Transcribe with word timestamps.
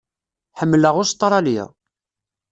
Ḥemmleɣ 0.59 0.95
Ustṛalya. 1.01 1.65